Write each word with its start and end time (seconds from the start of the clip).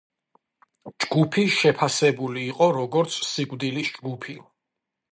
ჯგუფი 1.03 1.43
შეფასებული 1.57 2.49
იყო 2.53 2.73
როგორც, 2.81 3.21
„სიკვდილის 3.31 3.97
ჯგუფი“. 3.99 4.41